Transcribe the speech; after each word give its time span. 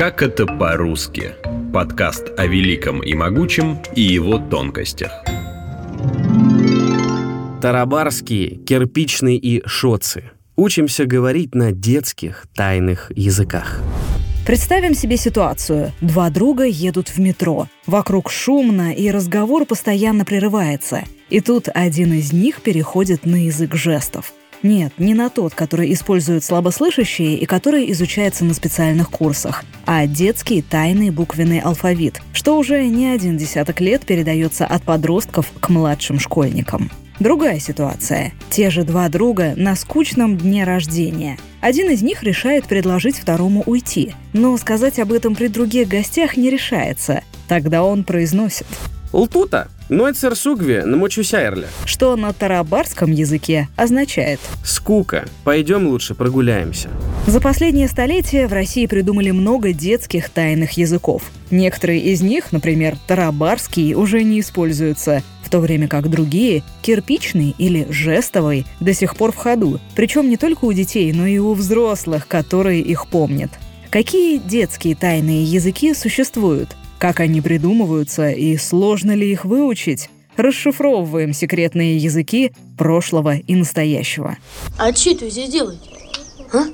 Как 0.00 0.22
это 0.22 0.46
по-русски? 0.46 1.32
Подкаст 1.74 2.28
о 2.38 2.46
великом 2.46 3.02
и 3.02 3.12
могучем 3.12 3.82
и 3.94 4.00
его 4.00 4.38
тонкостях. 4.38 5.12
Тарабарские, 7.60 8.56
кирпичные 8.56 9.36
и 9.36 9.62
шоцы. 9.66 10.30
Учимся 10.56 11.04
говорить 11.04 11.54
на 11.54 11.72
детских 11.72 12.46
тайных 12.56 13.12
языках. 13.14 13.82
Представим 14.46 14.94
себе 14.94 15.18
ситуацию. 15.18 15.92
Два 16.00 16.30
друга 16.30 16.64
едут 16.64 17.10
в 17.10 17.18
метро. 17.18 17.68
Вокруг 17.84 18.30
шумно, 18.30 18.94
и 18.94 19.10
разговор 19.10 19.66
постоянно 19.66 20.24
прерывается. 20.24 21.04
И 21.28 21.40
тут 21.40 21.68
один 21.74 22.14
из 22.14 22.32
них 22.32 22.62
переходит 22.62 23.26
на 23.26 23.44
язык 23.44 23.74
жестов. 23.74 24.32
Нет, 24.62 24.92
не 24.98 25.14
на 25.14 25.30
тот, 25.30 25.54
который 25.54 25.92
используют 25.92 26.44
слабослышащие 26.44 27.36
и 27.36 27.46
который 27.46 27.90
изучается 27.92 28.44
на 28.44 28.52
специальных 28.52 29.10
курсах, 29.10 29.64
а 29.86 30.06
детский 30.06 30.60
тайный 30.60 31.10
буквенный 31.10 31.60
алфавит, 31.60 32.20
что 32.34 32.58
уже 32.58 32.84
не 32.86 33.06
один 33.08 33.38
десяток 33.38 33.80
лет 33.80 34.04
передается 34.04 34.66
от 34.66 34.82
подростков 34.82 35.50
к 35.60 35.68
младшим 35.70 36.18
школьникам. 36.18 36.90
Другая 37.20 37.58
ситуация. 37.58 38.32
Те 38.50 38.70
же 38.70 38.82
два 38.82 39.08
друга 39.08 39.54
на 39.56 39.76
скучном 39.76 40.38
дне 40.38 40.64
рождения. 40.64 41.38
Один 41.60 41.90
из 41.90 42.02
них 42.02 42.22
решает 42.22 42.66
предложить 42.66 43.18
второму 43.18 43.62
уйти, 43.66 44.14
но 44.32 44.56
сказать 44.56 44.98
об 44.98 45.12
этом 45.12 45.34
при 45.34 45.48
других 45.48 45.88
гостях 45.88 46.38
не 46.38 46.48
решается. 46.50 47.22
Тогда 47.46 47.82
он 47.82 48.04
произносит 48.04 48.66
Ултута, 49.12 49.68
Нойцер 49.88 50.36
сугви 50.36 50.82
намочусяйрля. 50.84 51.66
что 51.84 52.14
на 52.14 52.32
тарабарском 52.32 53.10
языке 53.10 53.68
означает 53.74 54.38
Скука. 54.64 55.24
Пойдем 55.42 55.88
лучше 55.88 56.14
прогуляемся. 56.14 56.88
За 57.26 57.40
последние 57.40 57.88
столетия 57.88 58.46
в 58.46 58.52
России 58.52 58.86
придумали 58.86 59.32
много 59.32 59.72
детских 59.72 60.30
тайных 60.30 60.72
языков. 60.72 61.24
Некоторые 61.50 62.00
из 62.00 62.22
них, 62.22 62.52
например, 62.52 62.96
тарабарский, 63.08 63.94
уже 63.94 64.22
не 64.22 64.38
используются, 64.38 65.24
в 65.42 65.50
то 65.50 65.58
время 65.58 65.88
как 65.88 66.08
другие, 66.08 66.62
кирпичный 66.80 67.56
или 67.58 67.88
жестовый, 67.90 68.66
до 68.78 68.94
сих 68.94 69.16
пор 69.16 69.32
в 69.32 69.36
ходу. 69.36 69.80
Причем 69.96 70.30
не 70.30 70.36
только 70.36 70.66
у 70.66 70.72
детей, 70.72 71.12
но 71.12 71.26
и 71.26 71.38
у 71.38 71.54
взрослых, 71.54 72.28
которые 72.28 72.80
их 72.80 73.08
помнят. 73.08 73.50
Какие 73.90 74.38
детские 74.38 74.94
тайные 74.94 75.42
языки 75.42 75.92
существуют? 75.94 76.76
Как 77.00 77.20
они 77.20 77.40
придумываются 77.40 78.30
и 78.30 78.58
сложно 78.58 79.12
ли 79.12 79.32
их 79.32 79.46
выучить? 79.46 80.10
Расшифровываем 80.36 81.32
секретные 81.32 81.96
языки 81.96 82.52
прошлого 82.76 83.36
и 83.36 83.54
настоящего. 83.54 84.36
А 84.78 84.94
что 84.94 85.12
это 85.12 85.30
здесь 85.30 85.48
делаете? 85.48 85.80
А? 86.52 86.64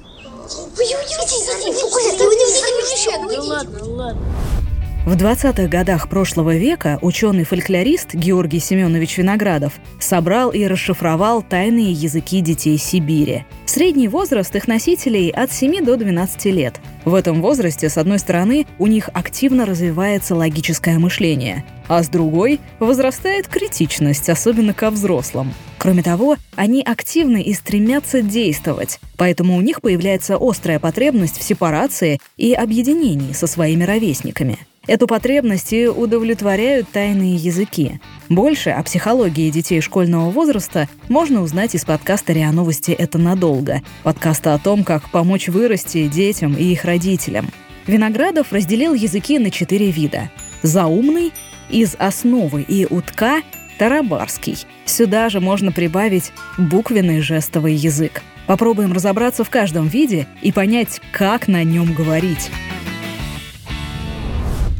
Да 3.30 3.42
ладно, 3.42 3.84
ладно. 3.84 4.20
В 5.06 5.12
20-х 5.12 5.68
годах 5.68 6.08
прошлого 6.08 6.56
века 6.56 6.98
ученый-фольклорист 7.00 8.16
Георгий 8.16 8.58
Семенович 8.58 9.18
Виноградов 9.18 9.74
собрал 10.00 10.50
и 10.50 10.66
расшифровал 10.66 11.42
тайные 11.42 11.92
языки 11.92 12.40
детей 12.40 12.76
Сибири. 12.76 13.44
Средний 13.66 14.08
возраст 14.08 14.56
их 14.56 14.66
носителей 14.66 15.30
от 15.30 15.52
7 15.52 15.84
до 15.84 15.96
12 15.96 16.46
лет. 16.46 16.80
В 17.04 17.14
этом 17.14 17.40
возрасте, 17.40 17.88
с 17.88 17.98
одной 17.98 18.18
стороны, 18.18 18.66
у 18.80 18.88
них 18.88 19.08
активно 19.12 19.64
развивается 19.64 20.34
логическое 20.34 20.98
мышление, 20.98 21.64
а 21.86 22.02
с 22.02 22.08
другой 22.08 22.58
возрастает 22.80 23.46
критичность, 23.46 24.28
особенно 24.28 24.74
ко 24.74 24.90
взрослым. 24.90 25.54
Кроме 25.78 26.02
того, 26.02 26.36
они 26.56 26.82
активны 26.82 27.42
и 27.42 27.52
стремятся 27.52 28.22
действовать, 28.22 28.98
поэтому 29.16 29.54
у 29.56 29.60
них 29.60 29.82
появляется 29.82 30.36
острая 30.40 30.80
потребность 30.80 31.38
в 31.38 31.44
сепарации 31.44 32.18
и 32.36 32.54
объединении 32.54 33.32
со 33.34 33.46
своими 33.46 33.84
ровесниками. 33.84 34.58
Эту 34.86 35.08
потребность 35.08 35.72
и 35.72 35.88
удовлетворяют 35.88 36.88
тайные 36.90 37.34
языки. 37.34 38.00
Больше 38.28 38.70
о 38.70 38.82
психологии 38.84 39.50
детей 39.50 39.80
школьного 39.80 40.30
возраста 40.30 40.88
можно 41.08 41.42
узнать 41.42 41.74
из 41.74 41.84
подкаста 41.84 42.32
РИА 42.32 42.52
Новости 42.52 42.92
«Это 42.92 43.18
надолго», 43.18 43.82
подкаста 44.04 44.54
о 44.54 44.58
том, 44.58 44.84
как 44.84 45.10
помочь 45.10 45.48
вырасти 45.48 46.06
детям 46.06 46.54
и 46.54 46.62
их 46.62 46.84
родителям. 46.84 47.50
Виноградов 47.88 48.52
разделил 48.52 48.94
языки 48.94 49.40
на 49.40 49.50
четыре 49.50 49.90
вида. 49.90 50.30
Заумный, 50.62 51.32
из 51.68 51.96
основы 51.98 52.62
и 52.62 52.86
утка– 52.88 53.42
тарабарский. 53.78 54.56
Сюда 54.84 55.28
же 55.30 55.40
можно 55.40 55.72
прибавить 55.72 56.32
буквенный 56.58 57.20
жестовый 57.20 57.74
язык. 57.74 58.22
Попробуем 58.46 58.92
разобраться 58.92 59.42
в 59.42 59.50
каждом 59.50 59.88
виде 59.88 60.28
и 60.42 60.52
понять, 60.52 61.00
как 61.12 61.48
на 61.48 61.64
нем 61.64 61.92
говорить. 61.92 62.50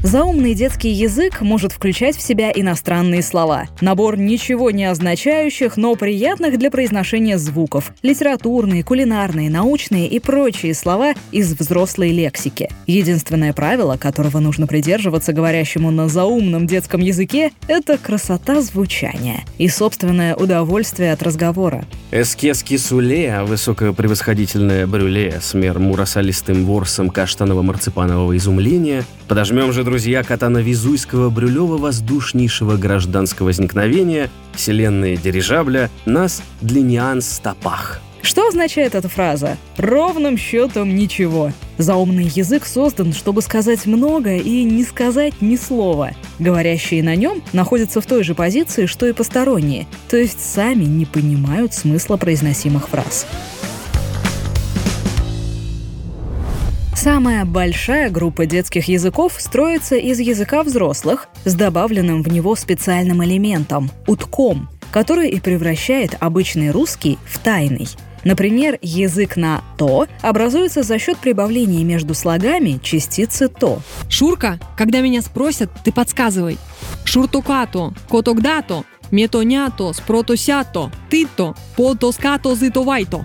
Заумный 0.06 0.55
детский 0.55 0.91
язык 0.91 1.41
может 1.41 1.72
включать 1.72 2.17
в 2.17 2.22
себя 2.22 2.53
иностранные 2.55 3.22
слова, 3.22 3.65
набор 3.81 4.17
ничего 4.17 4.71
не 4.71 4.84
означающих, 4.84 5.77
но 5.77 5.97
приятных 5.97 6.61
для 6.61 6.71
произношения 6.71 7.39
звуков, 7.39 7.91
литературные, 8.05 8.84
кулинарные, 8.84 9.50
научные 9.50 10.06
и 10.06 10.21
прочие 10.21 10.75
слова 10.75 11.15
из 11.33 11.53
взрослой 11.55 12.12
лексики. 12.12 12.71
Единственное 12.87 13.53
правило, 13.53 13.97
которого 13.97 14.39
нужно 14.39 14.69
придерживаться 14.69 15.33
говорящему 15.33 15.91
на 15.91 16.09
заумном 16.09 16.69
детском 16.69 17.00
языке, 17.00 17.50
это 17.67 17.99
красота 17.99 18.61
звучания 18.61 19.41
и 19.59 19.69
собственное 19.69 20.37
удовольствие 20.37 21.12
от 21.12 21.25
разговора. 21.25 21.84
Эскески 22.12 22.77
суле, 22.77 23.41
высокопревосходительное 23.43 24.87
брюле 24.87 25.41
с 25.43 25.53
мермуросолистым 25.55 26.65
ворсом 26.65 27.11
каштаново-марципанового 27.11 28.37
изумления, 28.37 29.05
подожмем 29.27 29.73
же, 29.73 29.83
друзья, 29.83 29.95
катана-визуйского 30.22 31.30
брюлева 31.30 31.76
воздушнейшего 31.76 32.76
гражданского 32.76 33.46
возникновения, 33.46 34.30
вселенные 34.54 35.16
дирижабля, 35.16 35.90
нас 36.04 36.42
длинниан 36.60 37.20
стопах. 37.20 38.00
Что 38.26 38.48
означает 38.48 38.96
эта 38.96 39.08
фраза? 39.08 39.56
Ровным 39.76 40.36
счетом 40.36 40.96
ничего. 40.96 41.52
Заумный 41.78 42.24
язык 42.24 42.66
создан, 42.66 43.12
чтобы 43.12 43.40
сказать 43.40 43.86
много 43.86 44.34
и 44.34 44.64
не 44.64 44.82
сказать 44.82 45.40
ни 45.40 45.54
слова. 45.54 46.10
Говорящие 46.40 47.04
на 47.04 47.14
нем 47.14 47.40
находятся 47.52 48.00
в 48.00 48.06
той 48.06 48.24
же 48.24 48.34
позиции, 48.34 48.86
что 48.86 49.06
и 49.06 49.12
посторонние, 49.12 49.86
то 50.10 50.16
есть 50.16 50.40
сами 50.40 50.84
не 50.84 51.06
понимают 51.06 51.72
смысла 51.72 52.16
произносимых 52.16 52.88
фраз. 52.88 53.28
Самая 57.06 57.44
большая 57.44 58.11
группа 58.11 58.47
детских 58.47 58.89
языков 58.89 59.34
строится 59.39 59.94
из 59.94 60.19
языка 60.19 60.65
взрослых 60.65 61.28
с 61.44 61.55
добавленным 61.55 62.21
в 62.21 62.27
него 62.27 62.56
специальным 62.56 63.25
элементом– 63.25 63.93
утком, 64.09 64.69
который 64.91 65.28
и 65.28 65.39
превращает 65.39 66.17
обычный 66.19 66.72
русский 66.72 67.17
в 67.25 67.39
тайный. 67.39 67.87
Например, 68.25 68.77
язык 68.83 69.37
на 69.37 69.62
«то» 69.78 70.09
образуется 70.21 70.83
за 70.83 70.99
счет 70.99 71.17
прибавления 71.19 71.84
между 71.84 72.12
слогами 72.12 72.81
частицы 72.83 73.47
«то». 73.47 73.83
Шурка, 74.09 74.59
когда 74.77 75.00
меня 75.00 75.23
спросят, 75.23 75.71
ты 75.84 75.93
подсказывай. 75.93 76.59
Шуртокато, 77.05 77.94
котогдато, 78.11 78.83
метонято, 79.12 79.93
спротосято, 79.93 80.91
тито, 81.09 81.55
потоскато 81.77 82.56
зитовайто. 82.56 83.25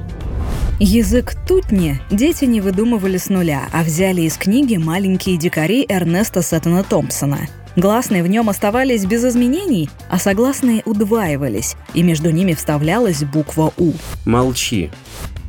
Язык 0.83 1.35
тутни 1.47 2.01
дети 2.09 2.45
не 2.45 2.59
выдумывали 2.59 3.17
с 3.17 3.29
нуля, 3.29 3.69
а 3.71 3.83
взяли 3.83 4.21
из 4.21 4.35
книги 4.35 4.77
«Маленькие 4.77 5.37
дикари» 5.37 5.85
Эрнеста 5.87 6.41
Сеттона 6.41 6.83
Томпсона. 6.83 7.47
Гласные 7.75 8.23
в 8.23 8.27
нем 8.27 8.49
оставались 8.49 9.05
без 9.05 9.23
изменений, 9.23 9.91
а 10.09 10.17
согласные 10.17 10.81
удваивались, 10.83 11.75
и 11.93 12.01
между 12.01 12.31
ними 12.31 12.55
вставлялась 12.55 13.23
буква 13.23 13.71
«У». 13.77 13.91
Молчи. 14.25 14.89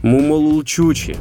Мумолулчучи. 0.03 1.17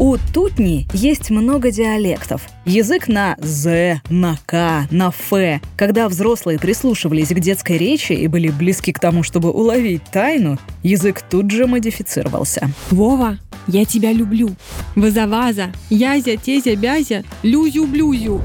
У 0.00 0.16
тутни 0.16 0.88
есть 0.94 1.28
много 1.28 1.70
диалектов. 1.70 2.48
Язык 2.64 3.06
на 3.06 3.36
«з», 3.38 4.00
на 4.08 4.38
«к», 4.46 4.88
на 4.90 5.08
«ф». 5.08 5.60
Когда 5.76 6.08
взрослые 6.08 6.58
прислушивались 6.58 7.28
к 7.28 7.38
детской 7.38 7.76
речи 7.76 8.14
и 8.14 8.26
были 8.26 8.48
близки 8.48 8.94
к 8.94 8.98
тому, 8.98 9.22
чтобы 9.22 9.50
уловить 9.50 10.02
тайну, 10.04 10.56
язык 10.82 11.20
тут 11.20 11.50
же 11.50 11.66
модифицировался. 11.66 12.70
Вова, 12.90 13.36
я 13.66 13.84
тебя 13.84 14.10
люблю. 14.10 14.56
Ваза-ваза, 14.96 15.66
язя, 15.90 16.38
тезя, 16.38 16.76
бязя, 16.76 17.22
люзю-блюзю. 17.42 18.40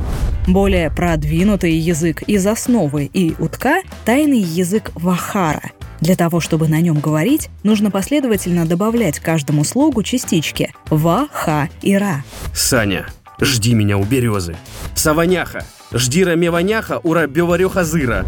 Более 0.50 0.92
продвинутый 0.92 1.78
язык 1.78 2.24
из 2.24 2.46
основы 2.46 3.10
и 3.14 3.34
утка– 3.40 3.82
тайный 4.06 4.42
язык 4.42 4.92
вахара. 4.94 5.72
Для 6.02 6.16
того, 6.16 6.40
чтобы 6.40 6.68
на 6.68 6.82
нем 6.82 7.00
говорить, 7.00 7.50
нужно 7.64 7.92
последовательно 7.92 8.66
добавлять 8.66 9.20
каждому 9.20 9.64
слогу 9.64 10.04
частички 10.04 10.74
«ва», 10.90 11.28
«ха» 11.32 11.70
и 11.82 11.98
«ра». 11.98 12.24
Саня, 12.54 13.08
жди 13.40 13.74
меня 13.74 13.98
у 13.98 14.04
березы. 14.04 14.56
Саваняха, 14.96 15.66
жди 15.94 16.24
рамеваняха 16.24 17.00
у 17.04 17.14
рабевареха 17.14 17.84
зыра. 17.84 18.26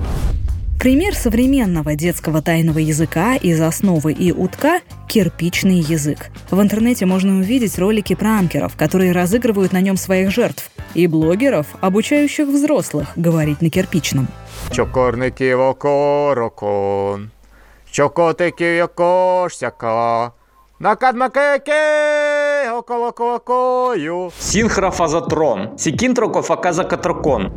Пример 0.79 1.15
современного 1.15 1.95
детского 1.95 2.41
тайного 2.41 2.77
языка 2.77 3.35
из 3.35 3.59
основы 3.59 4.13
и 4.13 4.31
утка– 4.31 4.81
кирпичный 5.07 5.79
язык. 5.79 6.29
В 6.51 6.61
интернете 6.61 7.07
можно 7.07 7.39
увидеть 7.39 7.79
ролики 7.79 8.13
пранкеров, 8.13 8.75
которые 8.75 9.11
разыгрывают 9.11 9.73
на 9.73 9.81
нем 9.81 9.97
своих 9.97 10.31
жертв. 10.31 10.69
и 10.97 11.07
блогеров, 11.07 11.67
обучающих 11.81 12.47
взрослых 12.47 13.07
говорить 13.15 13.61
на 13.61 13.69
кирпичном. 13.69 14.27
Чокорників 14.71 15.61
окорокон, 15.61 17.29
Чокотиків 17.97 18.75
якошсяка. 18.75 20.31
На 20.79 20.95
кадмакеке 20.95 22.71
около 22.71 23.11
колокою. 23.11 24.31
Сінхрофазотрон. 24.39 25.69
Сікінтрокофаказакатрокон. 25.77 27.51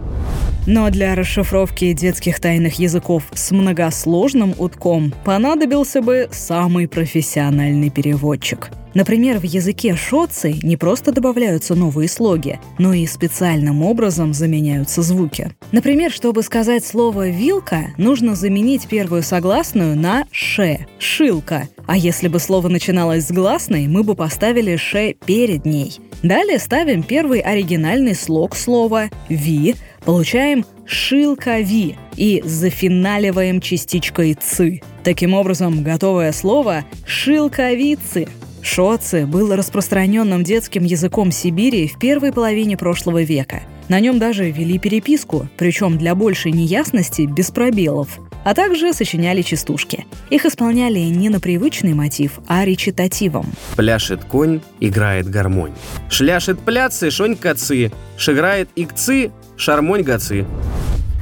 Но 0.66 0.90
для 0.90 1.14
расшифровки 1.14 1.92
детских 1.92 2.40
тайных 2.40 2.78
языков 2.78 3.24
с 3.32 3.50
многосложным 3.50 4.54
утком 4.58 5.12
понадобился 5.24 6.02
бы 6.02 6.28
самый 6.30 6.86
профессиональный 6.86 7.90
переводчик. 7.90 8.70
Например, 8.92 9.38
в 9.38 9.44
языке 9.44 9.94
шоци 9.94 10.56
не 10.62 10.76
просто 10.76 11.12
добавляются 11.12 11.74
новые 11.74 12.08
слоги, 12.08 12.58
но 12.78 12.92
и 12.92 13.06
специальным 13.06 13.82
образом 13.82 14.34
заменяются 14.34 15.02
звуки. 15.02 15.52
Например, 15.70 16.10
чтобы 16.10 16.42
сказать 16.42 16.84
слово 16.84 17.28
«вилка», 17.28 17.92
нужно 17.98 18.34
заменить 18.34 18.88
первую 18.88 19.22
согласную 19.22 19.96
на 19.96 20.24
«ше»— 20.32 20.86
«шилка». 20.98 21.68
А 21.86 21.96
если 21.96 22.28
бы 22.28 22.40
слово 22.40 22.68
начиналось 22.68 23.26
с 23.26 23.30
гласной, 23.30 23.86
мы 23.86 24.02
бы 24.02 24.14
поставили 24.14 24.76
«ше» 24.76 25.14
перед 25.24 25.64
ней. 25.64 25.98
Далее 26.22 26.58
ставим 26.58 27.02
первый 27.02 27.40
оригинальный 27.40 28.14
слог 28.14 28.56
слова 28.56 29.08
«ви», 29.28 29.76
получаем 30.04 30.64
«шилка-ви» 30.86 31.96
и 32.16 32.42
зафиналиваем 32.44 33.60
частичкой 33.60 34.36
«цы». 34.40 34.80
Таким 35.04 35.34
образом, 35.34 35.82
готовое 35.82 36.32
слово 36.32 36.84
«шилковицы» 37.06 38.28
Шоци 38.62 39.26
был 39.26 39.54
распространенным 39.54 40.44
детским 40.44 40.84
языком 40.84 41.32
Сибири 41.32 41.88
в 41.88 41.98
первой 41.98 42.32
половине 42.32 42.76
прошлого 42.76 43.22
века. 43.22 43.62
На 43.88 43.98
нем 44.00 44.18
даже 44.18 44.50
вели 44.50 44.78
переписку, 44.78 45.48
причем 45.56 45.98
для 45.98 46.14
большей 46.14 46.52
неясности 46.52 47.22
без 47.22 47.50
пробелов. 47.50 48.20
А 48.44 48.54
также 48.54 48.92
сочиняли 48.94 49.42
частушки. 49.42 50.06
Их 50.30 50.46
исполняли 50.46 51.00
не 51.00 51.28
на 51.28 51.40
привычный 51.40 51.92
мотив, 51.92 52.38
а 52.46 52.64
речитативом. 52.64 53.46
Пляшет 53.76 54.24
конь, 54.24 54.60
играет 54.78 55.28
гармонь. 55.28 55.72
Шляшет 56.08 56.60
пляцы, 56.60 57.10
шонь 57.10 57.36
кацы. 57.36 57.92
Шиграет 58.16 58.70
икцы, 58.76 59.30
шармонь 59.60 60.02
гацы. 60.02 60.46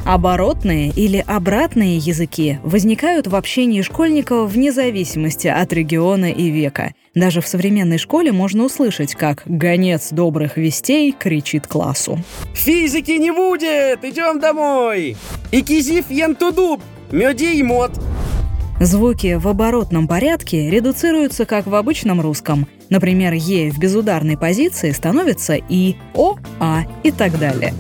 Оборотные 0.06 0.88
или 0.88 1.23
обратные 1.26 1.99
языки 1.99 2.61
возникают 2.62 3.26
в 3.26 3.37
общении 3.37 3.82
школьников 3.82 4.50
вне 4.50 4.73
зависимости 4.73 5.49
от 5.49 5.70
региона 5.73 6.31
и 6.31 6.49
века. 6.49 6.94
Даже 7.14 7.43
в 7.43 7.46
современной 7.46 7.99
школе 7.99 8.32
можно 8.32 8.64
услышать, 8.64 9.14
как 9.14 9.43
гонец 9.44 10.08
добрых 10.11 10.56
вестей 10.56 11.12
кричит 11.12 11.67
классу. 11.67 12.19
Физики 12.55 13.11
не 13.12 13.32
будет! 13.32 14.02
Идем 14.02 14.41
домой! 14.41 15.17
И 15.50 15.62
кизив 15.62 16.11
ентудуб! 16.11 16.81
Меди 17.11 17.56
и 17.58 17.62
мод! 17.62 17.91
Звуки 18.81 19.34
в 19.34 19.49
оборотном 19.49 20.06
порядке 20.06 20.70
редуцируются, 20.70 21.44
как 21.44 21.67
в 21.67 21.75
обычном 21.75 22.20
русском. 22.20 22.69
Например, 22.91 23.32
«е» 23.32 23.70
в 23.70 23.79
безударной 23.79 24.38
позиции 24.38 24.93
становится 24.93 25.56
«и», 25.56 25.96
«о», 26.14 26.37
«а» 26.61 26.84
и 27.02 27.11
так 27.11 27.38
далее. 27.38 27.75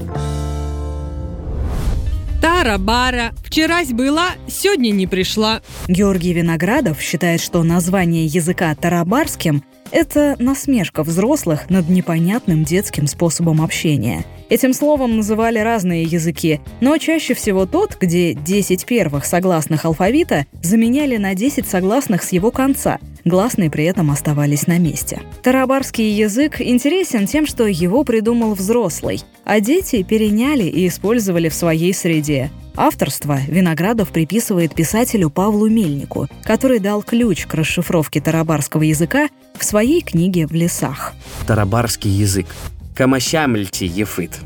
Тара-бара. 2.58 3.34
Вчерась 3.44 3.92
была, 3.92 4.30
сегодня 4.48 4.90
не 4.90 5.06
пришла. 5.06 5.62
Георгий 5.86 6.32
Виноградов 6.32 7.00
считает, 7.00 7.40
что 7.40 7.62
название 7.62 8.26
языка 8.26 8.74
тарабарским– 8.74 9.62
это 9.92 10.34
насмешка 10.40 11.04
взрослых 11.04 11.70
над 11.70 11.88
непонятным 11.88 12.64
детским 12.64 13.06
способом 13.06 13.62
общения. 13.62 14.24
Этим 14.50 14.72
словом 14.72 15.16
называли 15.16 15.58
разные 15.58 16.04
языки, 16.04 16.60
но 16.80 16.96
чаще 16.96 17.34
всего 17.34 17.66
тот, 17.66 17.98
где 18.00 18.32
10 18.32 18.86
первых 18.86 19.26
согласных 19.26 19.84
алфавита 19.84 20.46
заменяли 20.62 21.18
на 21.18 21.34
10 21.34 21.68
согласных 21.68 22.22
с 22.22 22.32
его 22.32 22.50
конца, 22.50 22.98
гласные 23.26 23.70
при 23.70 23.84
этом 23.84 24.10
оставались 24.10 24.66
на 24.66 24.78
месте. 24.78 25.20
Тарабарский 25.42 26.12
язык 26.12 26.62
интересен 26.62 27.26
тем, 27.26 27.46
что 27.46 27.66
его 27.66 28.04
придумал 28.04 28.54
взрослый, 28.54 29.22
а 29.44 29.60
дети 29.60 30.02
переняли 30.02 30.64
и 30.64 30.88
использовали 30.88 31.50
в 31.50 31.54
своей 31.54 31.92
среде. 31.92 32.50
Авторство 32.74 33.40
Виноградов 33.48 34.10
приписывает 34.10 34.74
писателю 34.74 35.28
Павлу 35.28 35.68
Мельнику, 35.68 36.26
который 36.44 36.78
дал 36.78 37.02
ключ 37.02 37.44
к 37.44 37.52
расшифровке 37.54 38.20
тарабарского 38.20 38.82
языка 38.82 39.28
в 39.58 39.64
своей 39.64 40.00
книге 40.00 40.46
«В 40.46 40.52
лесах». 40.52 41.12
Тарабарский 41.46 42.10
язык. 42.10 42.46
Камащамльти 42.98 43.84
ефыт. 43.84 44.40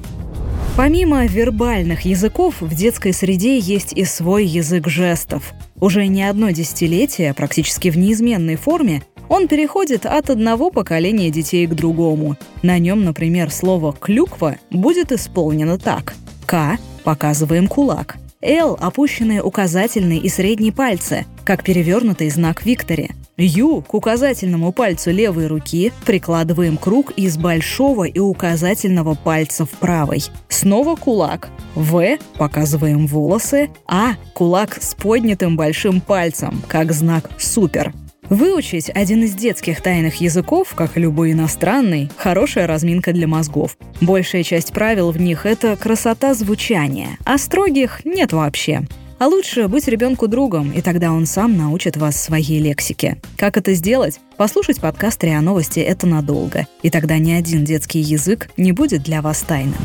Помимо 0.77 1.25
вербальных 1.25 2.03
языков, 2.03 2.57
в 2.61 2.75
детской 2.75 3.15
среде 3.15 3.59
есть 3.59 3.95
и 3.95 4.05
свой 4.05 4.45
язык 4.45 4.89
жестов. 4.89 5.55
Уже 5.81 6.07
не 6.07 6.23
одно 6.23 6.51
десятилетие, 6.51 7.33
практически 7.33 7.89
в 7.89 7.97
неизменной 7.97 8.57
форме, 8.57 9.05
он 9.31 9.49
переходит 9.49 10.05
от 10.05 10.29
одного 10.29 10.71
поколения 10.71 11.31
детей 11.31 11.67
к 11.67 11.73
другому. 11.73 12.37
На 12.63 12.79
нем, 12.79 13.05
например, 13.05 13.51
слово 13.51 13.95
«клюква» 13.95 14.57
будет 14.71 15.13
исполнено 15.13 15.79
так. 15.79 16.13
«К»– 16.45 16.77
показываем 17.05 17.69
кулак. 17.69 18.19
«Л»– 18.43 18.77
опущенные 18.83 19.43
указательный 19.43 20.19
и 20.19 20.29
средний 20.29 20.73
пальцы, 20.73 21.25
как 21.45 21.65
перевернутый 21.65 22.29
знак 22.29 22.67
Виктори. 22.67 23.13
Ю 23.43 23.83
к 23.83 23.94
указательному 23.94 24.73
пальцу 24.73 25.11
левой 25.11 25.49
руки 25.49 25.93
прикладываем 26.06 26.77
круг 26.77 27.11
из 27.12 27.37
большого 27.37 28.05
и 28.05 28.19
указательного 28.19 29.15
пальцев 29.15 29.69
правой. 29.71 30.23
Снова 30.49 30.97
кулак. 30.97 31.50
В 31.75 32.19
показываем 32.39 33.06
волосы, 33.06 33.71
а 33.87 34.15
кулак 34.35 34.79
с 34.81 34.94
поднятым 34.94 35.56
большим 35.56 36.00
пальцем, 36.00 36.62
как 36.69 36.93
знак 36.93 37.31
«супер». 37.39 37.93
Выучить 38.29 38.89
один 38.89 39.25
из 39.25 39.35
детских 39.35 39.83
тайных 39.83 40.17
языков, 40.17 40.73
как 40.75 40.97
любой 40.97 41.33
иностранный, 41.33 42.11
хорошая 42.17 42.67
разминка 42.67 43.12
для 43.12 43.27
мозгов. 43.27 43.77
Большая 44.00 44.43
часть 44.43 44.73
правил 44.73 45.11
в 45.11 45.21
них— 45.21 45.44
это 45.47 45.77
красота 45.77 46.33
звучания, 46.33 47.19
а 47.25 47.37
строгих 47.37 48.05
нет 48.05 48.33
вообще. 48.33 48.87
А 49.23 49.29
лучше 49.29 49.69
быть 49.69 49.87
ребенку 49.87 50.27
другом, 50.27 50.73
и 50.73 50.81
тогда 50.81 51.13
он 51.13 51.27
сам 51.27 51.57
научит 51.57 51.97
вас 51.97 52.21
своей 52.21 52.59
лексике. 52.59 53.23
Как 53.39 53.57
это 53.57 53.73
сделать? 53.75 54.19
Послушать 54.37 54.81
подкаст 54.81 55.23
«РИА 55.23 55.41
Новости»— 55.41 55.79
это 55.81 56.09
надолго. 56.09 56.67
И 56.83 56.91
тогда 56.91 57.19
ни 57.19 57.31
один 57.31 57.65
детский 57.65 58.01
язык 58.01 58.51
не 58.57 58.73
будет 58.73 59.05
для 59.05 59.23
вас 59.23 59.43
тайным. 59.43 59.77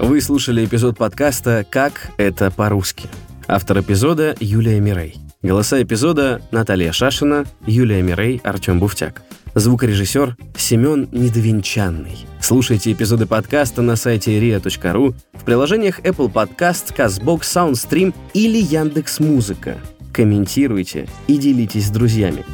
Вы 0.00 0.20
слушали 0.20 0.64
эпизод 0.64 0.98
подкаста 0.98 1.64
«Как 1.70 2.10
это 2.16 2.50
по-русски». 2.50 3.08
Автор 3.46 3.78
эпизода 3.78 4.34
Юлия 4.40 4.80
Мирей. 4.80 5.14
Голоса 5.42 5.80
эпизода 5.80 6.42
Наталья 6.50 6.90
Шашина, 6.90 7.44
Юлия 7.68 8.02
Мирей, 8.02 8.40
Артем 8.42 8.80
Буфтяк. 8.80 9.22
Звукорежиссер 9.54 10.36
Семен 10.56 11.08
Недовинчанный. 11.12 12.26
Слушайте 12.40 12.90
эпизоды 12.92 13.26
подкаста 13.26 13.82
на 13.82 13.94
сайте 13.94 14.38
ria.ru, 14.38 15.14
в 15.32 15.44
приложениях 15.44 16.00
Apple 16.00 16.32
Podcast, 16.32 16.94
CastBox, 16.96 17.40
SoundStream 17.42 18.12
или 18.32 18.58
Яндекс.Музыка. 18.58 19.78
Комментируйте 20.12 21.08
и 21.28 21.36
делитесь 21.38 21.86
с 21.86 21.90
друзьями. 21.90 22.44